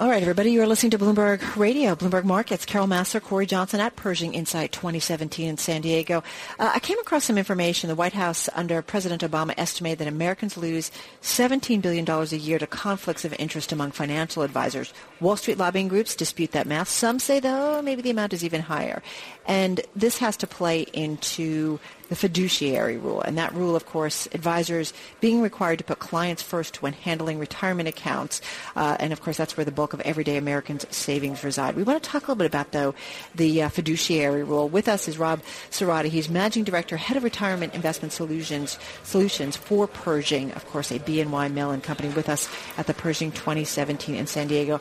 All 0.00 0.08
right, 0.08 0.22
everybody, 0.22 0.52
you 0.52 0.62
are 0.62 0.66
listening 0.66 0.92
to 0.92 0.98
Bloomberg 0.98 1.56
Radio, 1.56 1.94
Bloomberg 1.94 2.24
Markets. 2.24 2.64
Carol 2.64 2.86
Massar, 2.86 3.20
Cory 3.20 3.44
Johnson 3.44 3.80
at 3.80 3.96
Pershing 3.96 4.32
Insite 4.32 4.72
2017 4.72 5.46
in 5.46 5.58
San 5.58 5.82
Diego. 5.82 6.22
Uh, 6.58 6.70
I 6.74 6.78
came 6.78 6.98
across 7.00 7.24
some 7.24 7.36
information. 7.36 7.88
The 7.88 7.94
White 7.94 8.14
House 8.14 8.48
under 8.54 8.80
President 8.80 9.20
Obama 9.20 9.52
estimated 9.58 9.98
that 9.98 10.08
Americans 10.08 10.56
lose 10.56 10.90
$17 11.20 11.82
billion 11.82 12.08
a 12.08 12.24
year 12.34 12.58
to 12.58 12.66
conflicts 12.66 13.26
of 13.26 13.34
interest 13.34 13.72
among 13.72 13.90
financial 13.90 14.42
advisors. 14.42 14.94
Wall 15.20 15.36
Street 15.36 15.58
lobbying 15.58 15.88
groups 15.88 16.16
dispute 16.16 16.52
that 16.52 16.66
math. 16.66 16.88
Some 16.88 17.18
say, 17.18 17.38
though, 17.38 17.82
maybe 17.82 18.00
the 18.00 18.08
amount 18.08 18.32
is 18.32 18.42
even 18.42 18.62
higher. 18.62 19.02
And 19.46 19.82
this 19.94 20.16
has 20.16 20.38
to 20.38 20.46
play 20.46 20.86
into 20.94 21.78
the 22.10 22.16
fiduciary 22.16 22.98
rule. 22.98 23.22
And 23.22 23.38
that 23.38 23.54
rule, 23.54 23.74
of 23.74 23.86
course, 23.86 24.28
advisors 24.32 24.92
being 25.20 25.40
required 25.40 25.78
to 25.78 25.84
put 25.84 26.00
clients 26.00 26.42
first 26.42 26.82
when 26.82 26.92
handling 26.92 27.38
retirement 27.38 27.88
accounts. 27.88 28.42
Uh, 28.76 28.96
and, 29.00 29.12
of 29.12 29.22
course, 29.22 29.38
that's 29.38 29.56
where 29.56 29.64
the 29.64 29.72
bulk 29.72 29.94
of 29.94 30.00
everyday 30.00 30.36
Americans' 30.36 30.84
savings 30.90 31.42
reside. 31.42 31.76
We 31.76 31.84
want 31.84 32.02
to 32.02 32.10
talk 32.10 32.24
a 32.24 32.26
little 32.26 32.36
bit 32.36 32.46
about, 32.46 32.72
though, 32.72 32.94
the 33.34 33.62
uh, 33.62 33.68
fiduciary 33.68 34.42
rule. 34.42 34.68
With 34.68 34.88
us 34.88 35.06
is 35.08 35.18
Rob 35.18 35.40
Cirrotti. 35.70 36.08
He's 36.08 36.28
Managing 36.28 36.64
Director, 36.64 36.96
Head 36.96 37.16
of 37.16 37.22
Retirement 37.22 37.74
Investment 37.74 38.12
Solutions, 38.12 38.76
Solutions 39.04 39.56
for 39.56 39.86
Pershing, 39.86 40.50
of 40.52 40.66
course, 40.66 40.90
a 40.90 40.98
BNY 40.98 41.52
Mellon 41.52 41.80
company 41.80 42.08
with 42.08 42.28
us 42.28 42.48
at 42.76 42.88
the 42.88 42.94
Pershing 42.94 43.30
2017 43.30 44.16
in 44.16 44.26
San 44.26 44.48
Diego. 44.48 44.80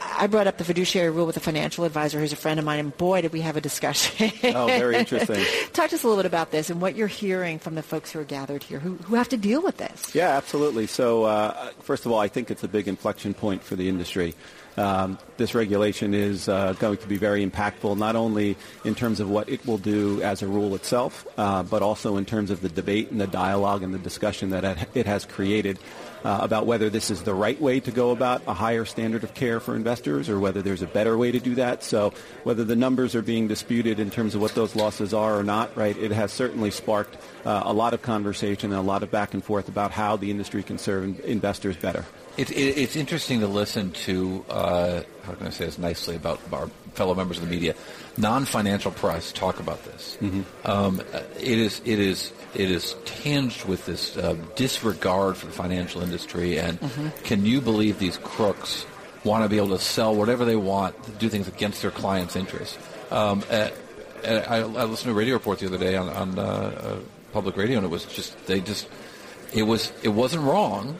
I 0.00 0.26
brought 0.26 0.46
up 0.46 0.58
the 0.58 0.64
fiduciary 0.64 1.10
rule 1.10 1.26
with 1.26 1.36
a 1.36 1.40
financial 1.40 1.84
advisor 1.84 2.18
who's 2.18 2.32
a 2.32 2.36
friend 2.36 2.58
of 2.58 2.64
mine, 2.64 2.78
and 2.78 2.96
boy, 2.96 3.22
did 3.22 3.32
we 3.32 3.40
have 3.40 3.56
a 3.56 3.60
discussion. 3.60 4.32
oh, 4.54 4.66
very 4.66 4.96
interesting. 4.98 5.44
Talk 5.72 5.90
to 5.90 5.96
us 5.96 6.04
a 6.04 6.08
little 6.08 6.22
bit 6.22 6.26
about 6.26 6.50
this 6.50 6.70
and 6.70 6.80
what 6.80 6.96
you're 6.96 7.06
hearing 7.06 7.58
from 7.58 7.74
the 7.74 7.82
folks 7.82 8.12
who 8.12 8.20
are 8.20 8.24
gathered 8.24 8.62
here 8.62 8.78
who, 8.78 8.96
who 8.96 9.14
have 9.14 9.28
to 9.30 9.36
deal 9.36 9.62
with 9.62 9.76
this. 9.76 10.14
Yeah, 10.14 10.30
absolutely. 10.30 10.86
So, 10.86 11.24
uh, 11.24 11.70
first 11.80 12.06
of 12.06 12.12
all, 12.12 12.18
I 12.18 12.28
think 12.28 12.50
it's 12.50 12.64
a 12.64 12.68
big 12.68 12.88
inflection 12.88 13.34
point 13.34 13.62
for 13.62 13.76
the 13.76 13.88
industry. 13.88 14.34
Um, 14.78 15.18
this 15.38 15.56
regulation 15.56 16.14
is 16.14 16.48
uh, 16.48 16.72
going 16.74 16.98
to 16.98 17.08
be 17.08 17.16
very 17.16 17.44
impactful, 17.44 17.98
not 17.98 18.14
only 18.14 18.56
in 18.84 18.94
terms 18.94 19.18
of 19.18 19.28
what 19.28 19.48
it 19.48 19.66
will 19.66 19.78
do 19.78 20.22
as 20.22 20.40
a 20.40 20.46
rule 20.46 20.76
itself, 20.76 21.26
uh, 21.36 21.64
but 21.64 21.82
also 21.82 22.16
in 22.16 22.24
terms 22.24 22.52
of 22.52 22.60
the 22.60 22.68
debate 22.68 23.10
and 23.10 23.20
the 23.20 23.26
dialogue 23.26 23.82
and 23.82 23.92
the 23.92 23.98
discussion 23.98 24.50
that 24.50 24.88
it 24.94 25.06
has 25.06 25.26
created 25.26 25.80
uh, 26.24 26.38
about 26.42 26.66
whether 26.66 26.90
this 26.90 27.10
is 27.10 27.24
the 27.24 27.34
right 27.34 27.60
way 27.60 27.80
to 27.80 27.90
go 27.90 28.12
about 28.12 28.42
a 28.46 28.54
higher 28.54 28.84
standard 28.84 29.24
of 29.24 29.34
care 29.34 29.58
for 29.58 29.74
investors 29.74 30.28
or 30.28 30.38
whether 30.38 30.62
there's 30.62 30.82
a 30.82 30.86
better 30.86 31.18
way 31.18 31.32
to 31.32 31.40
do 31.40 31.56
that. 31.56 31.82
So 31.82 32.12
whether 32.44 32.64
the 32.64 32.76
numbers 32.76 33.16
are 33.16 33.22
being 33.22 33.48
disputed 33.48 33.98
in 33.98 34.10
terms 34.10 34.36
of 34.36 34.40
what 34.40 34.54
those 34.54 34.76
losses 34.76 35.12
are 35.12 35.38
or 35.38 35.42
not, 35.42 35.76
right, 35.76 35.96
it 35.96 36.12
has 36.12 36.32
certainly 36.32 36.70
sparked 36.70 37.16
uh, 37.44 37.62
a 37.64 37.72
lot 37.72 37.94
of 37.94 38.02
conversation 38.02 38.70
and 38.70 38.78
a 38.78 38.82
lot 38.82 39.02
of 39.02 39.10
back 39.10 39.34
and 39.34 39.42
forth 39.42 39.68
about 39.68 39.90
how 39.90 40.16
the 40.16 40.30
industry 40.30 40.62
can 40.62 40.78
serve 40.78 41.18
investors 41.24 41.76
better. 41.76 42.04
It, 42.38 42.50
it, 42.52 42.78
it's 42.78 42.96
interesting 42.96 43.40
to 43.40 43.48
listen 43.48 43.90
to, 43.90 44.44
uh, 44.48 45.02
how 45.24 45.34
can 45.34 45.48
I 45.48 45.50
say 45.50 45.64
this 45.66 45.76
nicely 45.76 46.14
about 46.16 46.40
our 46.52 46.68
fellow 46.94 47.14
members 47.14 47.38
of 47.38 47.44
the 47.44 47.50
media, 47.50 47.74
non-financial 48.16 48.92
press 48.92 49.32
talk 49.32 49.60
about 49.60 49.84
this. 49.84 50.16
Mm-hmm. 50.20 50.42
Um, 50.70 51.00
it 51.38 51.58
is 51.58 51.80
it 51.84 51.98
is 51.98 52.32
it 52.54 52.70
is 52.70 52.96
tinged 53.04 53.64
with 53.64 53.86
this 53.86 54.16
uh, 54.16 54.36
disregard 54.56 55.36
for 55.36 55.46
the 55.46 55.52
financial 55.52 56.02
industry. 56.02 56.58
And 56.58 56.80
mm-hmm. 56.80 57.08
can 57.24 57.44
you 57.44 57.60
believe 57.60 57.98
these 57.98 58.18
crooks 58.18 58.86
want 59.24 59.44
to 59.44 59.48
be 59.48 59.56
able 59.56 59.70
to 59.70 59.78
sell 59.78 60.14
whatever 60.14 60.44
they 60.44 60.56
want, 60.56 61.18
do 61.18 61.28
things 61.28 61.48
against 61.48 61.82
their 61.82 61.90
clients' 61.90 62.36
interests? 62.36 62.78
Um, 63.10 63.42
uh, 63.50 63.70
I, 64.24 64.60
I, 64.60 64.84
listened 64.84 65.06
to 65.06 65.10
a 65.10 65.14
radio 65.14 65.34
report 65.34 65.60
the 65.60 65.66
other 65.66 65.78
day 65.78 65.96
on, 65.96 66.08
on 66.08 66.38
uh, 66.38 66.42
uh, 66.42 66.96
public 67.32 67.56
radio, 67.56 67.78
and 67.78 67.86
it 67.86 67.90
was 67.90 68.04
just 68.04 68.46
they 68.46 68.60
just 68.60 68.88
it 69.54 69.62
was 69.62 69.92
it 70.02 70.08
wasn't 70.08 70.42
wrong 70.42 70.98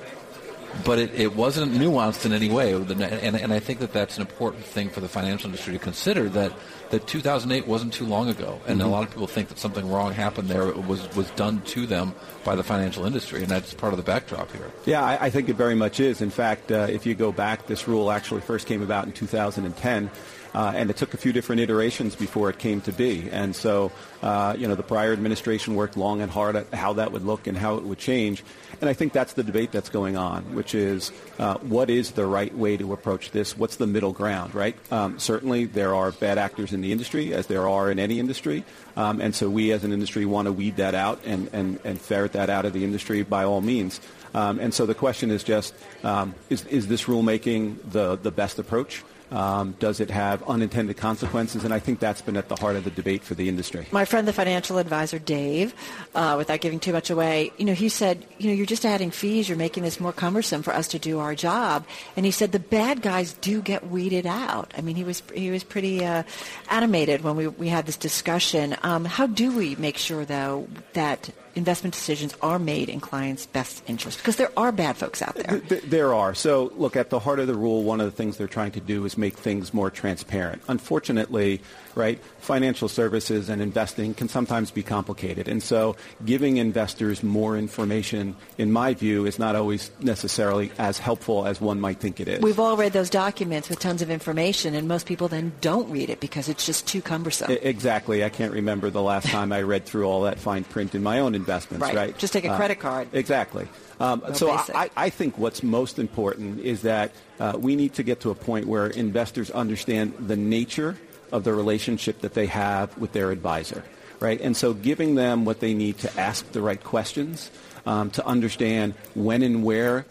but 0.85 0.99
it, 0.99 1.15
it 1.15 1.35
wasn't 1.35 1.73
nuanced 1.73 2.25
in 2.27 2.33
any 2.33 2.49
way. 2.49 2.73
And, 2.73 3.37
and 3.37 3.53
I 3.53 3.59
think 3.59 3.81
that 3.81 3.93
that's 3.93 4.17
an 4.17 4.23
important 4.23 4.65
thing 4.65 4.91
for 4.91 5.01
the 5.01 5.09
financial 5.09 5.47
industry 5.47 5.73
to 5.73 5.79
consider 5.79 6.29
that, 6.31 6.53
that 6.91 7.07
2008 7.07 7.67
wasn't 7.67 7.93
too 7.93 8.05
long 8.05 8.29
ago. 8.29 8.61
And 8.67 8.81
mm-hmm. 8.81 8.89
a 8.89 8.91
lot 8.91 9.03
of 9.05 9.11
people 9.11 9.27
think 9.27 9.49
that 9.49 9.59
something 9.59 9.91
wrong 9.91 10.13
happened 10.13 10.49
there. 10.49 10.69
It 10.69 10.87
was, 10.87 11.15
was 11.15 11.31
done 11.31 11.63
to 11.63 11.87
them 11.87 12.15
by 12.45 12.55
the 12.55 12.63
financial 12.63 13.05
industry. 13.05 13.43
And 13.43 13.49
that's 13.49 13.75
part 13.75 13.93
of 13.93 13.97
the 13.97 14.03
backdrop 14.03 14.53
here. 14.53 14.71
Yeah, 14.87 15.03
I, 15.03 15.27
I 15.27 15.31
think 15.31 15.49
it 15.49 15.57
very 15.57 15.75
much 15.75 16.01
is. 16.01 16.21
In 16.21 16.31
fact, 16.31 16.71
uh, 16.71 16.87
if 16.91 17.07
you 17.07 17.15
go 17.15 17.33
back, 17.33 17.67
this 17.67 17.89
rule 17.89 18.11
actually 18.11 18.41
first 18.43 18.67
came 18.67 18.83
about 18.83 19.07
in 19.07 19.13
2010. 19.13 20.11
Uh, 20.55 20.73
and 20.75 20.91
it 20.91 20.97
took 20.97 21.15
a 21.15 21.17
few 21.17 21.33
different 21.33 21.61
iterations 21.61 22.17
before 22.17 22.49
it 22.51 22.59
came 22.59 22.81
to 22.83 22.93
be. 22.93 23.29
And 23.31 23.55
so, 23.55 23.93
uh, 24.23 24.57
you 24.59 24.67
know, 24.67 24.75
the 24.75 24.83
prior 24.83 25.13
administration 25.13 25.75
worked 25.75 25.97
long 25.97 26.23
and 26.23 26.31
hard 26.31 26.57
at 26.57 26.73
how 26.73 26.95
that 26.95 27.13
would 27.13 27.25
look 27.25 27.47
and 27.47 27.57
how 27.57 27.77
it 27.77 27.85
would 27.85 27.99
change. 27.99 28.43
And 28.81 28.89
I 28.89 28.93
think 28.93 29.13
that's 29.13 29.35
the 29.35 29.43
debate 29.43 29.73
that's 29.73 29.89
going 29.89 30.17
on, 30.17 30.55
which 30.55 30.68
is 30.75 31.13
uh, 31.39 31.55
what 31.59 31.91
is 31.91 32.13
the 32.13 32.27
right 32.27 32.55
way 32.55 32.77
to 32.77 32.93
approach 32.93 33.31
this? 33.31 33.57
What's 33.57 33.77
the 33.77 33.87
middle 33.87 34.13
ground, 34.13 34.55
right? 34.55 34.77
Um, 34.93 35.19
certainly, 35.19 35.65
there 35.65 35.95
are 35.95 36.13
bad 36.13 36.39
actors 36.39 36.73
in 36.73 36.81
the 36.81 36.93
industry, 36.93 37.35
as 37.35 37.47
there 37.47 37.69
are 37.69 37.91
in 37.91 37.99
any 37.99 38.19
industry. 38.19 38.65
Um, 38.97 39.21
and 39.21 39.35
so 39.35 39.49
we 39.49 39.73
as 39.73 39.85
an 39.85 39.93
industry 39.93 40.25
want 40.25 40.47
to 40.47 40.53
weed 40.53 40.77
that 40.77 40.95
out 40.95 41.21
and, 41.25 41.49
and, 41.53 41.79
and 41.85 42.01
ferret 42.01 42.33
that 42.33 42.51
out 42.51 42.65
of 42.65 42.73
the 42.73 42.85
industry 42.85 43.23
by 43.23 43.45
all 43.45 43.61
means. 43.61 44.01
Um, 44.35 44.59
and 44.59 44.75
so 44.75 44.87
the 44.87 44.95
question 44.95 45.31
is 45.31 45.43
just, 45.43 45.75
um, 46.05 46.35
is, 46.51 46.65
is 46.67 46.87
this 46.89 47.05
rulemaking 47.05 47.79
the, 47.91 48.17
the 48.17 48.31
best 48.31 48.59
approach? 48.59 49.03
Um, 49.31 49.75
does 49.79 50.01
it 50.01 50.11
have 50.11 50.43
unintended 50.45 50.97
consequences? 50.97 51.65
And 51.65 51.75
I 51.75 51.79
think 51.79 52.01
that's 52.01 52.23
been 52.23 52.37
at 52.37 52.49
the 52.49 52.57
heart 52.57 52.77
of 52.77 52.85
the 52.85 52.91
debate 52.91 53.23
for 53.23 53.35
the 53.35 53.49
industry. 53.49 53.87
My 53.93 54.05
friend, 54.05 54.27
the 54.27 54.33
financial 54.33 54.79
advisor, 54.79 55.19
Dave, 55.19 55.75
uh, 56.15 56.35
without 56.39 56.61
giving 56.61 56.81
too 56.81 56.93
much 56.93 57.11
away, 57.11 57.53
you 57.59 57.65
know, 57.65 57.75
he 57.75 57.89
said, 57.89 58.25
you 58.39 58.49
know, 58.49 58.55
you're 58.55 58.67
just 58.67 58.85
adding 58.85 59.11
fees. 59.11 59.49
You're 59.49 59.59
making 59.59 59.83
this 59.83 60.01
more 60.01 60.13
cumbersome 60.13 60.63
for 60.63 60.75
us 60.75 60.89
to 60.89 60.99
do 60.99 61.19
our 61.19 61.35
job. 61.35 61.87
And 62.17 62.25
he 62.25 62.33
said 62.33 62.53
the 62.53 62.59
bad 62.59 63.03
guys 63.03 63.35
do 63.35 63.61
get 63.61 63.89
weeded 63.89 64.27
out. 64.27 64.73
I 64.77 64.81
mean, 64.81 64.97
he 64.97 65.05
was 65.05 65.23
he 65.35 65.51
was 65.51 65.65
pretty 65.65 66.05
uh, 66.05 66.23
animated 66.71 67.23
when 67.23 67.37
we 67.37 67.49
we 67.49 67.69
had 67.69 67.87
this 67.87 67.97
discussion. 67.97 68.77
Um, 68.83 69.05
how 69.05 69.27
do 69.27 69.57
we 69.57 69.77
make 69.77 69.99
sure, 69.99 70.25
though, 70.25 70.69
that 70.95 71.31
investment 71.59 71.95
decisions 71.95 72.35
are 72.41 72.59
made 72.59 72.89
in 72.89 73.01
clients' 73.01 73.47
best 73.47 73.83
interest? 73.87 74.19
Because 74.19 74.37
there 74.37 74.53
are 74.57 74.73
bad 74.73 74.97
folks 74.97 75.21
out 75.21 75.35
there. 75.35 75.59
There 75.59 76.15
are. 76.15 76.35
So, 76.35 76.73
look, 76.77 76.97
at 76.97 77.11
the 77.11 77.19
heart 77.19 77.41
of 77.41 77.47
the 77.47 77.55
rule, 77.55 77.83
one 77.83 78.01
of 78.01 78.07
the 78.07 78.13
things 78.13 78.37
they're 78.37 78.47
trying 78.47 78.73
to 78.73 78.81
do 78.81 79.05
is 79.05 79.19
make 79.19 79.37
things 79.37 79.75
more 79.75 79.91
transparent. 79.91 80.63
Unfortunately, 80.69 81.61
right, 81.95 82.21
financial 82.39 82.89
services 82.89 83.49
and 83.49 83.61
investing 83.61 84.15
can 84.15 84.29
sometimes 84.29 84.71
be 84.71 84.83
complicated. 84.83 85.49
And 85.49 85.63
so 85.63 85.97
giving 86.25 86.57
investors 86.57 87.23
more 87.23 87.59
information, 87.59 88.37
in 88.57 88.73
my 88.73 88.95
view, 88.95 89.27
is 89.27 89.39
not 89.39 89.57
always 89.57 89.91
necessarily 90.01 90.71
as 90.79 90.99
helpful 90.99 91.47
as 91.47 91.61
one 91.61 91.81
might 91.81 91.99
think 91.99 92.21
it 92.21 92.29
is. 92.29 92.41
We've 92.41 92.61
all 92.61 92.77
read 92.77 92.93
those 92.93 93.11
documents 93.11 93.69
with 93.69 93.81
tons 93.81 94.01
of 94.01 94.11
information, 94.11 94.75
and 94.75 94.87
most 94.87 95.07
people 95.07 95.29
then 95.29 95.53
don't 95.61 95.91
read 95.91 96.09
it 96.09 96.21
because 96.21 96.49
it's 96.49 96.65
just 96.65 96.87
too 96.87 97.03
cumbersome. 97.03 97.51
Exactly. 97.51 98.25
I 98.25 98.29
can't 98.29 98.53
remember 98.53 98.91
the 98.91 99.03
last 99.03 99.27
time 99.27 99.53
I 99.53 99.63
read 99.63 99.85
through 99.85 100.05
all 100.05 100.23
that 100.23 100.39
fine 100.39 100.65
print 100.65 100.95
in 100.95 101.03
my 101.03 101.19
own 101.19 101.35
investments, 101.49 101.83
right? 101.83 101.95
right? 101.95 102.19
Just 102.19 102.33
take 102.33 102.45
a 102.45 102.51
uh, 102.51 102.57
credit 102.57 102.79
card. 102.79 103.09
Exactly. 103.13 103.69
Um, 104.01 104.23
so 104.35 104.51
I, 104.51 104.91
I, 104.97 105.11
think 105.11 105.39
what's 105.39 105.63
most 105.63 105.99
important 105.99 106.61
is 106.61 106.83
that 106.83 107.11
uh, 107.41 107.57
we 107.59 107.75
need 107.75 107.95
to 107.95 108.03
get 108.03 108.21
to 108.21 108.31
a 108.31 108.35
point 108.35 108.67
where 108.67 108.87
investors 108.87 109.51
understand 109.51 110.15
the 110.21 110.37
nature 110.37 110.97
of 111.33 111.43
the 111.43 111.53
relationship 111.53 112.21
that 112.21 112.35
they 112.35 112.47
have 112.47 112.97
with 112.99 113.13
their 113.13 113.33
advisor, 113.33 113.83
right? 114.21 114.41
And 114.41 114.57
so 114.57 114.73
giving 114.73 115.17
them 115.17 115.45
what 115.45 115.59
they 115.59 115.75
need 115.75 115.99
to 115.99 116.21
ask 116.21 116.51
the 116.53 116.61
right 116.61 116.83
questions, 116.83 117.51
um, 117.87 118.11
to 118.11 118.25
understand 118.27 118.95
when 119.15 119.43
and 119.43 119.65
where 119.65 120.07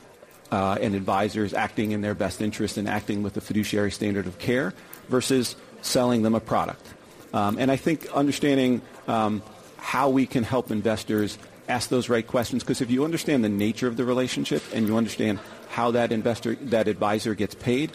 uh, 0.52 0.78
an 0.82 0.96
advisor 0.96 1.46
is 1.46 1.54
acting 1.54 1.92
in 1.92 2.02
their 2.02 2.16
best 2.16 2.42
interest 2.42 2.78
and 2.78 2.90
acting 2.90 3.24
with 3.24 3.36
the 3.36 3.42
fiduciary 3.42 3.92
standard 3.92 4.28
of 4.28 4.40
care 4.40 4.74
versus 5.08 5.56
selling 5.82 6.24
them 6.24 6.36
a 6.36 6.40
product. 6.40 6.86
Um, 7.34 7.58
and 7.60 7.72
I 7.72 7.76
think 7.76 8.08
understanding 8.14 8.82
um, 9.08 9.44
how 9.78 10.10
we 10.10 10.26
can 10.26 10.44
help 10.44 10.72
investors 10.72 11.38
ask 11.68 11.90
those 11.90 12.10
right 12.10 12.26
questions, 12.26 12.64
because 12.64 12.82
if 12.82 12.90
you 12.90 13.04
understand 13.04 13.44
the 13.44 13.50
nature 13.50 13.88
of 13.88 13.98
the 13.98 14.06
relationship 14.06 14.64
and 14.74 14.88
you 14.88 14.98
understand 14.98 15.40
how 15.70 15.92
that 15.92 16.12
investor, 16.12 16.56
that 16.56 16.88
advisor 16.88 17.36
gets 17.36 17.56
paid, 17.56 17.92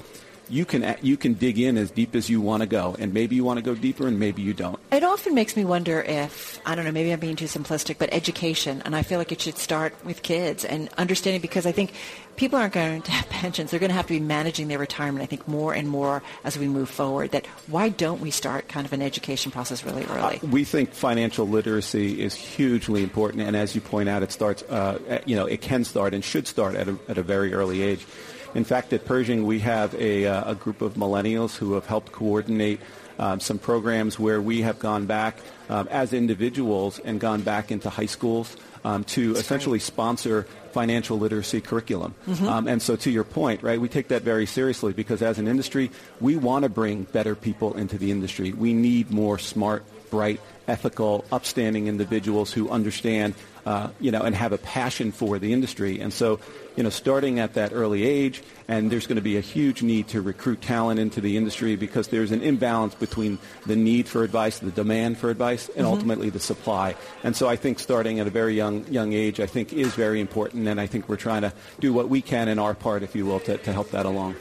you 0.48 0.64
can 0.64 0.97
you 1.03 1.16
can 1.16 1.34
dig 1.34 1.59
in 1.59 1.77
as 1.77 1.91
deep 1.91 2.15
as 2.15 2.28
you 2.28 2.41
want 2.41 2.62
to 2.62 2.66
go, 2.66 2.97
and 2.98 3.15
maybe 3.15 3.36
you 3.36 3.44
want 3.44 3.59
to 3.59 3.62
go 3.62 3.74
deeper, 3.74 4.06
and 4.06 4.18
maybe 4.18 4.42
you 4.42 4.53
don't. 4.53 4.78
It 4.91 5.03
often 5.03 5.34
makes 5.34 5.56
me 5.56 5.65
wonder 5.65 6.00
if 6.03 6.60
I 6.66 6.74
don't 6.74 6.84
know. 6.84 6.92
Maybe 6.92 7.12
I'm 7.12 7.21
being 7.21 7.36
too 7.36 7.47
simplistic, 7.47 7.98
but 7.98 8.12
education, 8.12 8.83
and 8.84 8.94
I 8.94 9.03
feel 9.03 9.18
like 9.18 9.33
it 9.33 9.41
should 9.41 9.59
start 9.59 9.94
with 10.04 10.22
kids 10.22 10.65
and 10.65 10.89
understanding 10.98 11.41
because 11.41 11.66
I 11.66 11.72
think 11.72 11.92
people 12.36 12.59
aren't 12.59 12.74
going 12.74 13.03
to 13.03 13.10
have 13.10 13.28
pensions; 13.30 13.71
they're 13.71 13.80
going 13.80 13.91
to 13.91 13.97
have 13.97 14.06
to 14.06 14.15
be 14.15 14.21
managing 14.21 14.68
their 14.68 14.78
retirement. 14.78 15.22
I 15.22 15.27
think 15.27 15.47
more 15.48 15.74
and 15.74 15.89
more 15.89 16.22
as 16.44 16.59
we 16.59 16.68
move 16.68 16.91
forward. 16.91 17.30
That 17.33 17.47
why 17.66 17.89
don't 17.89 18.21
we 18.21 18.30
start 18.30 18.68
kind 18.68 18.86
of 18.86 18.92
an 18.92 19.03
education 19.03 19.53
process 19.53 19.84
really 19.84 20.04
early? 20.04 20.41
Uh, 20.42 20.47
we 20.48 20.65
think 20.65 20.92
financial 20.92 21.48
literacy 21.48 22.21
is 22.21 22.34
hugely 22.34 23.03
important, 23.03 23.42
and 23.42 23.56
as 23.56 23.74
you 23.74 23.80
point 23.80 24.09
out, 24.09 24.22
it 24.22 24.33
starts. 24.33 24.62
Uh, 24.65 25.21
you 25.24 25.36
know, 25.36 25.47
it 25.47 25.60
can 25.60 25.84
start 25.84 26.15
and 26.15 26.24
should 26.24 26.47
start 26.47 26.74
at 26.74 26.89
a, 26.89 26.98
at 27.09 27.18
a 27.18 27.22
very 27.22 27.54
early 27.54 27.83
age. 27.83 28.06
In 28.54 28.65
fact, 28.65 28.93
at 28.93 29.04
Pershing, 29.04 29.47
we 29.47 29.60
have 29.60 29.95
a, 29.95 30.27
uh, 30.27 30.53
a 30.53 30.54
group 30.54 30.83
of 30.83 30.95
millennials 30.95 31.57
who 31.57 31.75
have 31.75 31.87
helped 31.87 32.13
coordinate 32.13 32.81
um, 33.19 33.41
some 33.41 33.59
programs 33.59 34.19
where 34.19 34.41
we 34.41 34.63
have 34.63 34.78
gone 34.78 35.07
back 35.07 35.39
um, 35.69 35.89
as 35.89 36.13
individuals 36.13 36.99
and 36.99 37.21
gone 37.21 37.43
back 37.43 37.71
into 37.71 37.89
high 37.89 38.07
schools 38.07 38.57
um, 38.84 39.04
to 39.04 39.34
essentially 39.37 39.78
sponsor 39.78 40.47
financial 40.72 41.19
literacy 41.19 41.60
curriculum. 41.60 42.15
Mm-hmm. 42.27 42.49
Um, 42.49 42.69
and 42.69 42.83
so 42.83 42.97
to 42.97 43.10
your 43.10 43.25
point, 43.25 43.63
right, 43.63 43.81
we 43.81 43.89
take 43.89 44.09
that 44.09 44.22
very 44.22 44.47
seriously 44.47 44.93
because 44.93 45.22
as 45.22 45.39
an 45.39 45.47
industry, 45.47 45.91
we 46.21 46.37
want 46.37 46.65
to 46.65 46.69
bring 46.69 47.04
better 47.04 47.34
people 47.34 47.77
into 47.77 47.99
the 47.99 48.10
industry. 48.10 48.53
We 48.53 48.72
need 48.72 49.10
more 49.10 49.39
smart, 49.39 49.84
bright, 50.12 50.41
ethical, 50.68 51.24
upstanding 51.32 51.86
individuals 51.86 52.53
who 52.53 52.68
understand, 52.68 53.32
uh, 53.64 53.88
you 53.98 54.10
know, 54.10 54.20
and 54.20 54.36
have 54.36 54.53
a 54.53 54.59
passion 54.59 55.10
for 55.10 55.38
the 55.38 55.54
industry. 55.54 56.00
And 56.00 56.12
so, 56.12 56.38
you 56.76 56.82
know, 56.82 56.91
starting 56.91 57.41
at 57.41 57.54
that 57.54 57.72
early 57.72 58.04
age, 58.04 58.42
and 58.68 58.91
there's 58.91 59.06
going 59.06 59.16
to 59.16 59.22
be 59.22 59.38
a 59.38 59.41
huge 59.41 59.82
need 59.82 60.09
to 60.09 60.20
recruit 60.20 60.60
talent 60.60 61.00
into 61.00 61.22
the 61.22 61.38
industry 61.38 61.76
because 61.76 62.09
there's 62.09 62.30
an 62.30 62.42
imbalance 62.42 62.94
between 62.94 63.38
the 63.64 63.74
need 63.74 64.06
for 64.06 64.22
advice, 64.22 64.59
the 64.59 64.70
demand 64.70 65.16
for 65.16 65.30
advice, 65.30 65.68
and 65.68 65.78
mm-hmm. 65.78 65.86
ultimately 65.86 66.28
the 66.28 66.41
supply. 66.41 66.94
And 67.24 67.34
so 67.34 67.48
I 67.48 67.56
think 67.56 67.78
starting 67.78 68.20
at 68.20 68.26
a 68.26 68.30
very 68.30 68.54
young 68.54 68.86
young 68.92 69.15
age, 69.15 69.41
I 69.41 69.47
think 69.47 69.72
is 69.72 69.94
very 69.94 70.20
important, 70.20 70.68
and 70.68 70.78
I 70.78 70.86
think 70.86 71.08
we're 71.08 71.16
trying 71.16 71.42
to 71.42 71.54
do 71.80 71.94
what 71.94 72.10
we 72.10 72.20
can 72.20 72.48
in 72.48 72.58
our 72.58 72.74
part, 72.74 73.03
if 73.03 73.16
you 73.16 73.24
will, 73.24 73.41
to, 73.41 73.56
to 73.56 73.72
help 73.72 73.91
that 73.92 74.04
along. 74.04 74.36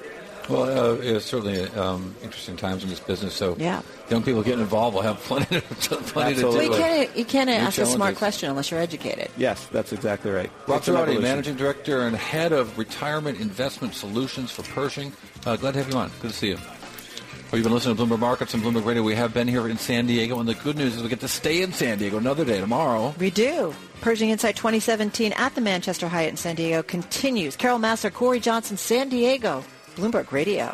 Well, 0.49 0.91
uh, 0.91 0.95
it's 0.95 1.25
certainly 1.25 1.63
um, 1.71 2.15
interesting 2.23 2.57
times 2.57 2.83
in 2.83 2.89
this 2.89 2.99
business. 2.99 3.33
So 3.33 3.55
yeah. 3.59 3.81
young 4.09 4.23
people 4.23 4.43
getting 4.43 4.61
involved 4.61 4.95
will 4.95 5.01
have 5.01 5.17
plenty, 5.19 5.61
to, 5.61 5.61
plenty 5.97 6.35
to 6.35 6.41
do. 6.41 6.47
Well, 6.49 6.63
you 6.63 6.69
can't, 6.69 7.17
you 7.17 7.25
can't 7.25 7.49
ask 7.49 7.77
a 7.77 7.85
smart 7.85 8.15
question 8.15 8.49
unless 8.49 8.71
you're 8.71 8.79
educated. 8.79 9.29
Yes, 9.38 9.65
that's 9.67 9.93
exactly 9.93 10.31
right. 10.31 10.51
Rob 10.67 10.81
Cirrotti, 10.81 11.21
Managing 11.21 11.55
Director 11.55 12.01
and 12.01 12.15
Head 12.15 12.51
of 12.51 12.77
Retirement 12.77 13.39
Investment 13.39 13.93
Solutions 13.93 14.51
for 14.51 14.63
Pershing. 14.63 15.13
Uh, 15.45 15.55
glad 15.55 15.73
to 15.73 15.83
have 15.83 15.91
you 15.91 15.97
on. 15.97 16.11
Good 16.21 16.31
to 16.31 16.38
see 16.38 16.49
you. 16.49 16.57
Well, 17.51 17.57
you've 17.57 17.65
been 17.65 17.73
listening 17.73 17.97
to 17.97 18.03
Bloomberg 18.05 18.19
Markets 18.19 18.53
and 18.53 18.63
Bloomberg 18.63 18.85
Radio. 18.85 19.03
We 19.03 19.13
have 19.15 19.33
been 19.33 19.47
here 19.47 19.67
in 19.67 19.77
San 19.77 20.07
Diego, 20.07 20.39
and 20.39 20.47
the 20.47 20.53
good 20.53 20.77
news 20.77 20.95
is 20.95 21.03
we 21.03 21.09
get 21.09 21.19
to 21.19 21.27
stay 21.27 21.61
in 21.61 21.73
San 21.73 21.97
Diego 21.97 22.17
another 22.17 22.45
day 22.45 22.61
tomorrow. 22.61 23.13
We 23.19 23.29
do. 23.29 23.75
Pershing 23.99 24.29
Insite 24.29 24.55
2017 24.55 25.33
at 25.33 25.53
the 25.53 25.59
Manchester 25.59 26.07
Hyatt 26.07 26.29
in 26.29 26.38
San 26.38 26.55
Diego 26.55 26.81
continues. 26.81 27.57
Carol 27.57 27.77
Massar, 27.77 28.09
Cory 28.09 28.39
Johnson, 28.39 28.77
San 28.77 29.09
Diego. 29.09 29.65
Bloomberg 29.95 30.31
Radio. 30.31 30.73